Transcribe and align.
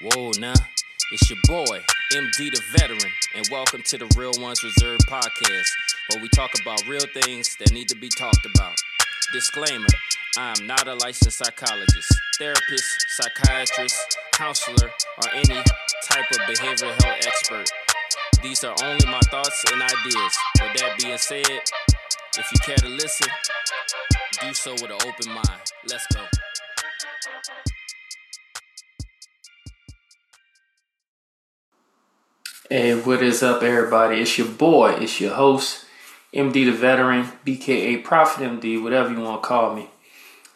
Whoa, 0.00 0.30
nah. 0.38 0.54
It's 1.10 1.28
your 1.28 1.40
boy, 1.48 1.82
MDEE 2.12 2.52
the 2.52 2.62
Veteran, 2.70 3.12
and 3.34 3.44
welcome 3.50 3.82
to 3.82 3.98
the 3.98 4.06
Real 4.16 4.30
Ones 4.38 4.62
Reserved 4.62 5.02
podcast, 5.08 5.70
where 6.08 6.22
we 6.22 6.28
talk 6.28 6.52
about 6.62 6.86
real 6.86 7.04
things 7.20 7.56
that 7.58 7.72
need 7.72 7.88
to 7.88 7.96
be 7.96 8.08
talked 8.16 8.46
about. 8.46 8.76
Disclaimer 9.32 9.88
I 10.36 10.54
am 10.56 10.68
not 10.68 10.86
a 10.86 10.94
licensed 10.94 11.38
psychologist, 11.38 12.14
therapist, 12.38 13.06
psychiatrist, 13.08 14.18
counselor, 14.30 14.88
or 14.88 15.34
any 15.34 15.60
type 16.04 16.30
of 16.30 16.38
behavioral 16.46 16.94
health 17.02 17.26
expert. 17.26 17.68
These 18.40 18.62
are 18.62 18.76
only 18.84 19.04
my 19.06 19.20
thoughts 19.32 19.64
and 19.72 19.82
ideas. 19.82 20.38
With 20.62 20.80
that 20.80 20.94
being 21.02 21.18
said, 21.18 21.42
if 22.38 22.52
you 22.52 22.58
care 22.64 22.76
to 22.76 22.88
listen, 22.88 23.26
do 24.40 24.54
so 24.54 24.74
with 24.74 24.92
an 24.92 24.92
open 24.92 25.32
mind. 25.32 25.72
Let's 25.88 26.06
go. 26.14 26.20
Hey, 32.70 33.00
what 33.00 33.22
is 33.22 33.42
up, 33.42 33.62
everybody? 33.62 34.20
It's 34.20 34.36
your 34.36 34.46
boy, 34.46 34.90
it's 35.00 35.22
your 35.22 35.32
host, 35.32 35.86
MDEE 36.34 36.66
the 36.66 36.72
Veteran, 36.72 37.24
BKA 37.46 38.04
Prophet 38.04 38.42
MDEE, 38.42 38.82
whatever 38.82 39.10
you 39.10 39.20
want 39.20 39.42
to 39.42 39.48
call 39.48 39.74
me. 39.74 39.88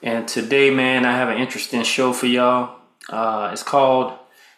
And 0.03 0.29
today, 0.29 0.69
man, 0.69 1.07
I 1.07 1.13
have 1.13 1.31
an 1.31 1.39
interesting 1.39 1.83
show 1.85 2.13
for 2.13 2.27
y'all. 2.27 2.77
Uh, 3.09 3.49
it's 3.51 3.63
called 3.63 4.13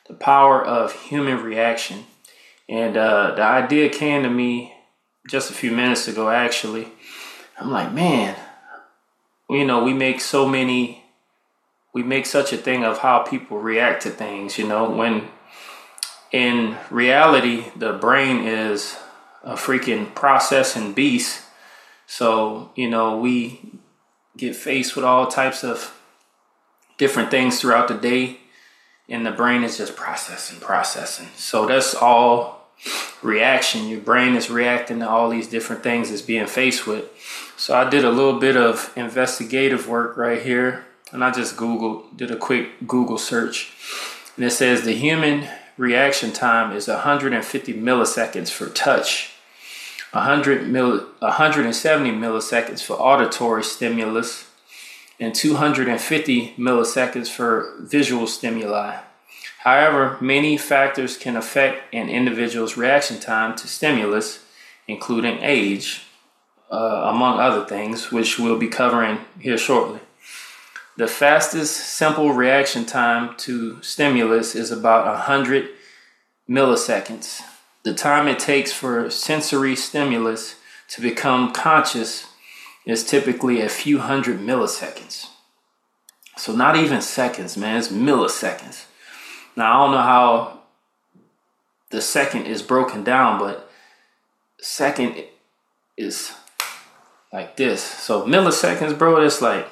The 0.08 0.14
Power 0.14 0.66
of 0.66 1.00
Human 1.02 1.44
Reaction. 1.44 2.06
And 2.68 2.96
uh, 2.96 3.36
the 3.36 3.42
idea 3.42 3.88
came 3.88 4.24
to 4.24 4.30
me 4.30 4.74
just 5.28 5.48
a 5.48 5.54
few 5.54 5.70
minutes 5.70 6.08
ago, 6.08 6.30
actually. 6.30 6.88
I'm 7.60 7.70
like, 7.70 7.92
man, 7.92 8.34
you 9.48 9.64
know, 9.64 9.84
we 9.84 9.92
make 9.92 10.20
so 10.20 10.48
many, 10.48 11.04
we 11.94 12.02
make 12.02 12.26
such 12.26 12.52
a 12.52 12.56
thing 12.56 12.84
of 12.84 12.98
how 12.98 13.20
people 13.20 13.60
react 13.60 14.02
to 14.02 14.10
things, 14.10 14.58
you 14.58 14.66
know, 14.66 14.90
when 14.90 15.28
in 16.34 16.76
reality, 16.90 17.66
the 17.76 17.92
brain 17.92 18.44
is 18.44 18.96
a 19.44 19.54
freaking 19.54 20.12
processing 20.16 20.92
beast. 20.92 21.42
So, 22.08 22.72
you 22.74 22.90
know, 22.90 23.18
we 23.18 23.78
get 24.36 24.56
faced 24.56 24.96
with 24.96 25.04
all 25.04 25.28
types 25.28 25.62
of 25.62 25.96
different 26.98 27.30
things 27.30 27.60
throughout 27.60 27.86
the 27.86 27.94
day, 27.94 28.40
and 29.08 29.24
the 29.24 29.30
brain 29.30 29.62
is 29.62 29.78
just 29.78 29.94
processing, 29.94 30.58
processing. 30.58 31.28
So, 31.36 31.66
that's 31.66 31.94
all 31.94 32.66
reaction. 33.22 33.86
Your 33.86 34.00
brain 34.00 34.34
is 34.34 34.50
reacting 34.50 34.98
to 34.98 35.08
all 35.08 35.30
these 35.30 35.46
different 35.46 35.84
things 35.84 36.10
it's 36.10 36.20
being 36.20 36.48
faced 36.48 36.84
with. 36.84 37.04
So, 37.56 37.76
I 37.76 37.88
did 37.88 38.04
a 38.04 38.10
little 38.10 38.40
bit 38.40 38.56
of 38.56 38.92
investigative 38.96 39.86
work 39.86 40.16
right 40.16 40.42
here, 40.42 40.84
and 41.12 41.22
I 41.22 41.30
just 41.30 41.56
Googled, 41.56 42.16
did 42.16 42.32
a 42.32 42.36
quick 42.36 42.88
Google 42.88 43.18
search, 43.18 43.72
and 44.34 44.44
it 44.44 44.50
says 44.50 44.82
the 44.82 44.94
human 44.94 45.48
reaction 45.76 46.32
time 46.32 46.74
is 46.74 46.88
150 46.88 47.74
milliseconds 47.74 48.50
for 48.50 48.68
touch, 48.68 49.32
100 50.12 50.68
mil, 50.68 51.06
170 51.18 52.10
milliseconds 52.12 52.82
for 52.82 52.94
auditory 52.94 53.64
stimulus, 53.64 54.48
and 55.18 55.34
250 55.34 56.54
milliseconds 56.58 57.28
for 57.28 57.74
visual 57.80 58.26
stimuli. 58.26 58.98
However, 59.58 60.18
many 60.20 60.58
factors 60.58 61.16
can 61.16 61.36
affect 61.36 61.94
an 61.94 62.08
individual's 62.08 62.76
reaction 62.76 63.18
time 63.18 63.56
to 63.56 63.66
stimulus, 63.66 64.44
including 64.86 65.38
age, 65.40 66.02
uh, 66.70 67.10
among 67.10 67.40
other 67.40 67.64
things, 67.64 68.12
which 68.12 68.38
we'll 68.38 68.58
be 68.58 68.68
covering 68.68 69.18
here 69.40 69.56
shortly. 69.56 70.00
The 70.96 71.08
fastest 71.08 71.76
simple 71.76 72.32
reaction 72.32 72.84
time 72.86 73.36
to 73.38 73.82
stimulus 73.82 74.54
is 74.54 74.70
about 74.70 75.06
100 75.06 75.70
milliseconds. 76.48 77.40
The 77.82 77.94
time 77.94 78.28
it 78.28 78.38
takes 78.38 78.72
for 78.72 79.10
sensory 79.10 79.74
stimulus 79.74 80.54
to 80.90 81.00
become 81.00 81.52
conscious 81.52 82.26
is 82.86 83.04
typically 83.04 83.60
a 83.60 83.68
few 83.68 83.98
hundred 83.98 84.38
milliseconds. 84.38 85.26
So, 86.36 86.54
not 86.54 86.76
even 86.76 87.00
seconds, 87.00 87.56
man, 87.56 87.78
it's 87.78 87.88
milliseconds. 87.88 88.84
Now, 89.56 89.80
I 89.80 89.84
don't 89.84 89.94
know 89.94 90.02
how 90.02 90.60
the 91.90 92.00
second 92.00 92.46
is 92.46 92.62
broken 92.62 93.02
down, 93.02 93.38
but 93.38 93.70
second 94.60 95.24
is 95.96 96.32
like 97.32 97.56
this. 97.56 97.82
So, 97.82 98.26
milliseconds, 98.26 98.96
bro, 98.96 99.20
it's 99.20 99.42
like 99.42 99.68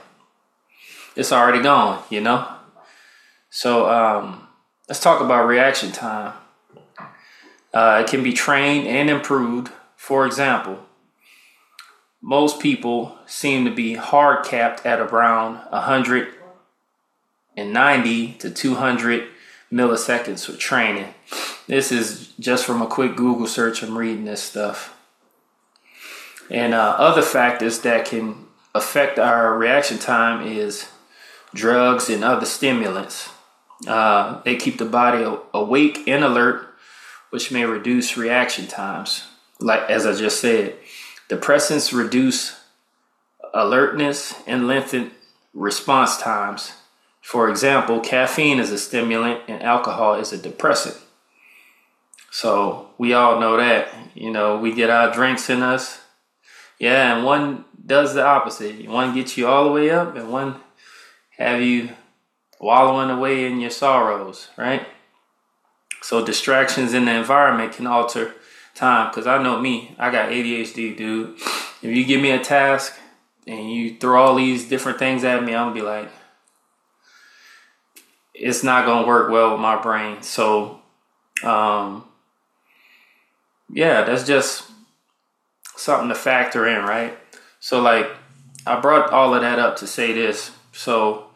it's 1.17 1.33
already 1.33 1.63
gone, 1.63 2.03
you 2.11 2.21
know? 2.21 2.47
So 3.51 3.91
um, 3.91 4.47
let's 4.89 5.01
talk 5.01 5.21
about 5.21 5.47
reaction 5.47 5.93
time. 5.93 6.35
Uh, 7.73 8.03
it 8.05 8.11
can 8.11 8.23
be 8.23 8.33
trained 8.33 8.87
and 8.87 9.11
improved. 9.11 9.73
For 9.97 10.27
example, 10.27 10.79
most 12.21 12.61
people 12.61 13.19
seem 13.27 13.65
to 13.65 13.71
be 13.71 13.95
hard 13.95 14.45
capped 14.45 14.85
at 14.87 15.01
around 15.01 15.55
190 15.71 18.33
to 18.35 18.51
200 18.51 19.29
milliseconds 19.73 20.47
for 20.47 20.57
training. 20.57 21.15
This 21.67 21.91
is 21.91 22.33
just 22.39 22.67
from 22.67 22.83
a 22.83 22.87
quick 22.87 23.17
Google 23.17 23.47
search. 23.47 23.83
I'm 23.83 23.97
reading 23.97 24.25
this 24.25 24.43
stuff. 24.43 24.99
And 26.51 26.75
uh, 26.75 26.97
other 26.99 27.23
factors 27.23 27.81
that 27.81 28.05
can 28.05 28.47
affect 28.75 29.19
our 29.19 29.57
reaction 29.57 29.99
time 29.99 30.47
is 30.47 30.89
drugs, 31.55 32.09
and 32.09 32.25
other 32.25 32.47
stimulants. 32.47 33.29
Uh, 33.87 34.41
they 34.45 34.57
keep 34.57 34.79
the 34.79 34.85
body 34.85 35.25
awake 35.53 36.07
and 36.07 36.25
alert, 36.25 36.69
which 37.31 37.51
may 37.51 37.65
reduce 37.65 38.17
reaction 38.17 38.67
times. 38.67 39.25
Like 39.59 39.89
as 39.91 40.07
I 40.07 40.15
just 40.15 40.41
said, 40.41 40.77
depressants 41.29 41.97
reduce 41.97 42.61
alertness 43.55 44.35
and 44.47 44.67
lengthen 44.67 45.11
response 45.53 46.17
times. 46.19 46.73
For 47.21 47.49
example, 47.49 48.01
caffeine 48.01 48.59
is 48.59 48.71
a 48.71 48.79
stimulant 48.79 49.43
and 49.49 49.63
alcohol 49.63 50.15
is 50.15 50.33
a 50.33 50.39
depressant. 50.39 50.97
So 52.31 52.91
we 52.99 53.13
all 53.13 53.39
know 53.39 53.57
that. 53.59 53.89
You 54.15 54.31
know, 54.31 54.59
we 54.59 54.75
get 54.75 54.91
our 54.91 55.13
drinks 55.13 55.51
in 55.51 55.63
us. 55.63 56.01
Yeah, 56.79 57.17
and 57.17 57.25
one 57.25 57.65
does 57.85 58.15
the 58.15 58.25
opposite. 58.25 58.89
One 58.89 59.15
gets 59.15 59.37
you 59.37 59.47
all 59.47 59.65
the 59.65 59.73
way 59.73 59.91
up, 59.91 60.17
and 60.17 60.33
one 60.33 60.57
have 61.39 61.61
you 61.61 61.91
wallowing 62.61 63.11
away 63.11 63.47
in 63.47 63.61
your 63.61 63.71
sorrows, 63.71 64.49
right? 64.57 64.87
So 66.03 66.25
distractions 66.25 66.95
in 66.95 67.05
the 67.05 67.15
environment 67.15 67.73
can 67.73 67.87
alter 67.87 68.35
time. 68.75 69.13
Cause 69.13 69.27
I 69.27 69.43
know 69.43 69.61
me, 69.61 69.95
I 69.99 70.11
got 70.11 70.31
ADHD, 70.31 70.97
dude. 70.97 71.37
If 71.83 71.85
you 71.97 72.05
give 72.05 72.21
me 72.21 72.31
a 72.31 72.43
task 72.43 72.95
and 73.47 73.71
you 73.71 73.99
throw 73.99 74.23
all 74.23 74.35
these 74.35 74.69
different 74.69 74.99
things 74.99 75.25
at 75.25 75.43
me, 75.43 75.55
I'm 75.55 75.69
gonna 75.69 75.75
be 75.75 75.83
like, 75.83 76.11
it's 78.35 78.63
not 78.63 78.87
gonna 78.87 79.07
work 79.07 79.31
well 79.31 79.53
with 79.53 79.61
my 79.61 79.81
brain. 79.81 80.23
So, 80.23 80.81
um, 81.43 82.05
yeah, 83.71 84.05
that's 84.05 84.27
just 84.27 84.65
something 85.77 86.09
to 86.09 86.15
factor 86.15 86.67
in, 86.67 86.85
right? 86.85 87.19
So, 87.61 87.81
like, 87.81 88.09
I 88.67 88.81
brought 88.81 89.11
all 89.11 89.35
of 89.35 89.43
that 89.43 89.59
up 89.59 89.77
to 89.79 89.87
say 89.87 90.13
this. 90.13 90.53
So, 90.73 91.29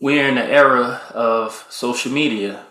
we're 0.00 0.28
in 0.28 0.34
the 0.34 0.44
era 0.44 1.00
of 1.10 1.66
social 1.70 2.12
media. 2.12 2.64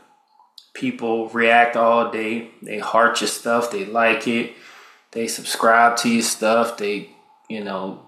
People 0.74 1.30
react 1.30 1.76
all 1.76 2.12
day. 2.12 2.50
They 2.62 2.80
heart 2.80 3.22
your 3.22 3.28
stuff. 3.28 3.72
They 3.72 3.86
like 3.86 4.28
it. 4.28 4.54
They 5.12 5.28
subscribe 5.28 5.98
to 5.98 6.10
your 6.10 6.24
stuff. 6.24 6.78
They, 6.78 7.10
you 7.50 7.64
know, 7.64 8.06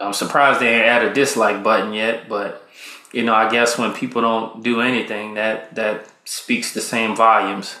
I'm 0.00 0.12
surprised 0.12 0.60
they 0.60 0.74
ain't 0.74 0.86
add 0.86 1.04
a 1.04 1.14
dislike 1.14 1.62
button 1.62 1.92
yet. 1.92 2.28
But 2.28 2.68
you 3.12 3.22
know, 3.24 3.34
I 3.34 3.50
guess 3.50 3.78
when 3.78 3.92
people 3.92 4.22
don't 4.22 4.62
do 4.62 4.80
anything, 4.80 5.34
that 5.34 5.74
that 5.74 6.06
speaks 6.24 6.74
the 6.74 6.80
same 6.80 7.14
volumes. 7.14 7.76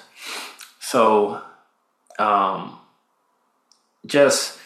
So, 0.80 1.40
um, 2.18 2.78
just 4.06 4.58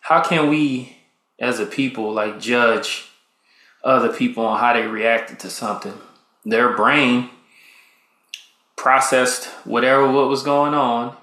how 0.00 0.22
can 0.22 0.48
we, 0.48 0.96
as 1.38 1.60
a 1.60 1.66
people, 1.66 2.12
like 2.12 2.40
judge? 2.40 3.08
Other 3.84 4.12
people 4.12 4.44
on 4.44 4.58
how 4.58 4.72
they 4.72 4.86
reacted 4.86 5.38
to 5.40 5.50
something. 5.50 5.94
Their 6.44 6.74
brain 6.74 7.30
processed 8.76 9.46
whatever 9.64 10.10
what 10.10 10.28
was 10.28 10.42
going 10.42 10.74
on 10.74 11.16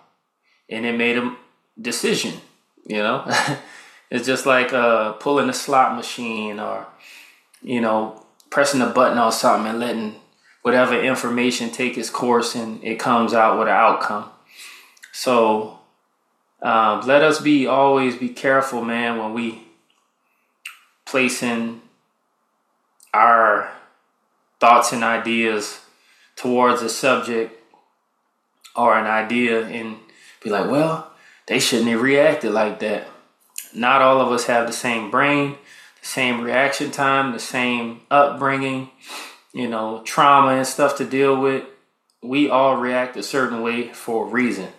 and 0.70 0.86
it 0.86 0.98
made 0.98 1.18
a 1.18 1.36
decision, 1.80 2.40
you 2.86 2.98
know? 2.98 3.26
it's 4.12 4.26
just 4.26 4.46
like 4.46 4.72
uh, 4.72 5.14
pulling 5.14 5.50
a 5.50 5.54
slot 5.54 5.96
machine 5.96 6.60
or, 6.60 6.88
you 7.62 7.82
know, 7.82 8.26
pressing 8.50 8.82
a 8.82 8.88
button 8.88 9.18
on 9.18 9.32
something 9.32 9.70
and 9.70 9.80
letting 9.80 10.16
whatever 10.62 11.00
information 11.00 11.72
take 11.72 11.98
its 11.98 12.10
course 12.10 12.56
and 12.56 12.84
it 12.84 13.00
comes 13.00 13.34
out 13.34 13.58
with 13.58 13.68
an 13.68 13.74
outcome. 13.74 14.30
So 15.12 15.80
um, 16.62 17.02
let 17.02 17.24
us 17.24 17.42
be 17.42 17.66
always 17.66 18.16
be 18.16 18.30
careful, 18.30 18.84
man, 18.84 19.18
when 19.18 19.34
we 19.34 19.64
placing 21.06 21.82
our 23.14 23.72
thoughts 24.60 24.94
and 24.94 25.04
ideas 25.04 25.82
towards 26.36 26.82
a 26.82 26.90
subject 26.90 27.60
or 28.76 28.98
an 28.98 29.06
idea 29.06 29.66
and 29.66 29.98
be 30.44 30.50
like, 30.50 30.70
well, 30.70 31.12
they 31.48 31.60
shouldn't 31.60 31.90
have 31.90 32.02
reacted 32.02 32.52
like 32.52 32.80
that. 32.80 33.08
Not 33.74 34.02
all 34.02 34.22
of 34.22 34.32
us 34.32 34.46
have 34.46 34.68
the 34.68 34.74
same 34.74 35.12
brain, 35.12 35.58
the 36.02 36.08
same 36.08 36.42
reaction 36.42 36.92
time, 36.92 37.32
the 37.32 37.40
same 37.40 38.02
upbringing, 38.10 38.90
you 39.54 39.68
know, 39.68 40.02
trauma 40.04 40.54
and 40.54 40.68
stuff 40.68 40.98
to 40.98 41.06
deal 41.06 41.40
with. 41.40 41.66
We 42.22 42.50
all 42.50 42.78
react 42.78 43.18
a 43.18 43.24
certain 43.24 43.62
way 43.62 43.90
for 43.90 44.28
a 44.28 44.30
reason. 44.30 44.70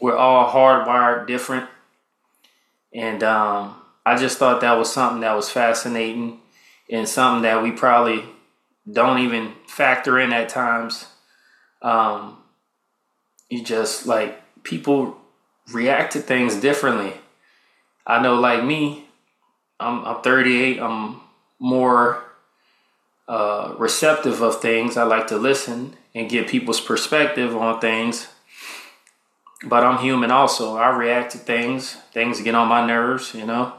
We're 0.00 0.16
all 0.16 0.52
hardwired 0.52 1.26
different. 1.26 1.68
And 2.92 3.22
um, 3.22 3.74
I 4.04 4.16
just 4.16 4.38
thought 4.38 4.60
that 4.60 4.78
was 4.78 4.92
something 4.92 5.20
that 5.20 5.34
was 5.34 5.50
fascinating 5.50 6.40
and 6.90 7.08
something 7.08 7.42
that 7.42 7.62
we 7.62 7.72
probably 7.72 8.24
don't 8.90 9.18
even 9.20 9.54
factor 9.66 10.18
in 10.18 10.32
at 10.32 10.48
times. 10.48 11.06
Um, 11.82 12.38
you 13.48 13.62
just 13.62 14.06
like 14.06 14.40
people 14.62 15.18
react 15.72 16.12
to 16.14 16.20
things 16.20 16.56
differently. 16.56 17.14
I 18.06 18.22
know, 18.22 18.34
like 18.36 18.64
me, 18.64 19.08
I'm, 19.78 20.04
I'm 20.04 20.22
38. 20.22 20.80
I'm 20.80 21.20
more 21.58 22.24
uh, 23.28 23.74
receptive 23.78 24.40
of 24.40 24.60
things. 24.60 24.96
I 24.96 25.04
like 25.04 25.26
to 25.28 25.36
listen 25.36 25.94
and 26.14 26.30
get 26.30 26.48
people's 26.48 26.80
perspective 26.80 27.56
on 27.56 27.80
things. 27.80 28.28
But 29.64 29.84
I'm 29.84 29.98
human 29.98 30.30
also. 30.30 30.76
I 30.76 30.96
react 30.96 31.32
to 31.32 31.38
things. 31.38 31.94
Things 32.12 32.40
get 32.40 32.54
on 32.54 32.68
my 32.68 32.86
nerves, 32.86 33.34
you 33.34 33.44
know. 33.44 33.74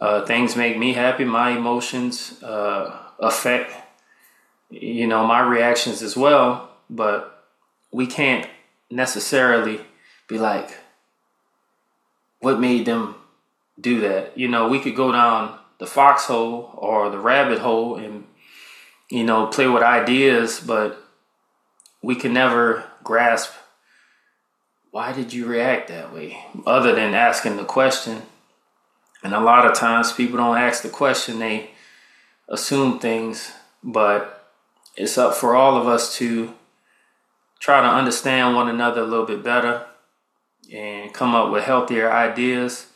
Uh, 0.00 0.24
things 0.26 0.56
make 0.56 0.76
me 0.78 0.92
happy. 0.92 1.24
My 1.24 1.50
emotions 1.50 2.42
uh, 2.42 2.96
affect, 3.18 3.72
you 4.70 5.06
know, 5.06 5.26
my 5.26 5.40
reactions 5.40 6.02
as 6.02 6.16
well. 6.16 6.70
But 6.90 7.44
we 7.90 8.06
can't 8.06 8.48
necessarily 8.90 9.80
be 10.28 10.38
like, 10.38 10.70
what 12.40 12.60
made 12.60 12.86
them 12.86 13.14
do 13.80 14.00
that? 14.00 14.36
You 14.36 14.48
know, 14.48 14.68
we 14.68 14.80
could 14.80 14.96
go 14.96 15.12
down 15.12 15.58
the 15.78 15.86
foxhole 15.86 16.70
or 16.76 17.10
the 17.10 17.18
rabbit 17.18 17.58
hole 17.58 17.96
and, 17.96 18.24
you 19.10 19.24
know, 19.24 19.46
play 19.46 19.66
with 19.66 19.82
ideas, 19.82 20.60
but 20.60 21.02
we 22.02 22.14
can 22.14 22.32
never 22.32 22.84
grasp 23.02 23.52
why 24.96 25.12
did 25.12 25.30
you 25.30 25.44
react 25.44 25.88
that 25.88 26.10
way 26.10 26.42
other 26.66 26.94
than 26.94 27.12
asking 27.12 27.58
the 27.58 27.64
question 27.66 28.22
and 29.22 29.34
a 29.34 29.40
lot 29.40 29.66
of 29.66 29.74
times 29.74 30.12
people 30.12 30.36
don't 30.36 30.58
ask 30.58 30.82
the 30.82 30.88
question, 30.88 31.38
they 31.38 31.70
assume 32.48 32.98
things, 32.98 33.52
but 33.82 34.52
it's 34.96 35.18
up 35.18 35.34
for 35.34 35.54
all 35.56 35.76
of 35.76 35.86
us 35.86 36.16
to 36.16 36.54
try 37.60 37.80
to 37.80 37.86
understand 37.86 38.54
one 38.54 38.68
another 38.68 39.02
a 39.02 39.06
little 39.06 39.26
bit 39.26 39.42
better 39.42 39.86
and 40.72 41.12
come 41.12 41.34
up 41.34 41.50
with 41.50 41.64
healthier 41.64 42.10
ideas 42.10 42.86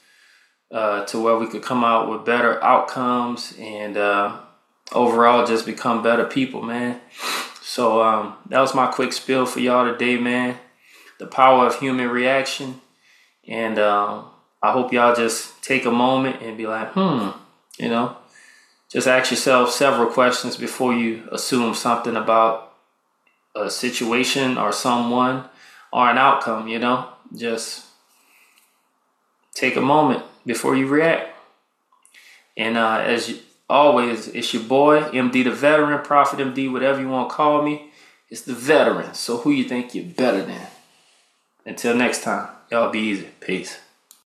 uh, 0.71 1.05
to 1.07 1.19
where 1.19 1.37
we 1.37 1.47
could 1.47 1.63
come 1.63 1.85
out 1.85 2.09
with 2.09 2.25
better 2.25 2.63
outcomes 2.63 3.55
and 3.59 3.97
uh, 3.97 4.39
overall 4.93 5.47
just 5.47 5.67
become 5.67 6.03
better 6.03 6.25
people, 6.25 6.63
man. 6.63 7.01
So 7.63 8.03
um, 8.03 8.35
that 8.49 8.61
was 8.61 8.75
my 8.75 8.87
quick 8.87 9.13
spill 9.13 9.47
for 9.47 9.61
y'all 9.61 9.91
today, 9.91 10.17
man. 10.17 10.59
The 11.19 11.27
power 11.27 11.67
of 11.67 11.79
human 11.79 12.09
reaction. 12.09 12.81
And 13.47 13.79
um, 13.79 14.31
I 14.63 14.73
hope 14.73 14.93
y'all 14.93 15.15
just 15.15 15.63
take 15.63 15.85
a 15.87 15.91
moment 15.91 16.43
and 16.43 16.57
be 16.57 16.67
like, 16.67 16.93
hmm, 16.93 17.31
you 17.79 17.89
know, 17.89 18.17
just 18.89 19.07
ask 19.07 19.31
yourself 19.31 19.71
several 19.71 20.11
questions 20.11 20.57
before 20.57 20.93
you 20.93 21.29
assume 21.33 21.75
something 21.75 22.17
about 22.17 22.75
a 23.55 23.71
situation 23.71 24.59
or 24.59 24.73
someone 24.73 25.45
or 25.93 26.09
an 26.09 26.19
outcome, 26.19 26.69
you 26.69 26.79
know, 26.79 27.09
just 27.35 27.85
take 29.55 29.77
a 29.77 29.81
moment 29.81 30.23
before 30.45 30.77
you 30.77 30.87
react. 30.87 31.35
And 32.57 32.77
uh, 32.77 32.99
as 32.99 33.31
you, 33.31 33.39
always, 33.69 34.29
it's 34.29 34.53
your 34.53 34.65
boy, 34.65 35.01
MDEE 35.03 35.45
the 35.45 35.51
veteran, 35.53 36.05
Prophet 36.05 36.41
MDEE, 36.41 36.73
whatever 36.73 37.01
you 37.01 37.09
want 37.09 37.31
to 37.31 37.35
call 37.35 37.63
me. 37.63 37.91
It's 38.29 38.43
the 38.43 38.55
veteran. 38.55 39.15
So 39.15 39.39
who 39.39 39.51
you 39.51 39.65
think 39.65 39.95
you're 39.95 40.05
better 40.05 40.43
than? 40.43 40.67
Until 41.65 41.97
next 41.97 42.23
time, 42.23 42.49
y'all 42.71 42.91
be 42.91 43.01
easy. 43.01 43.29
Peace. 43.41 43.79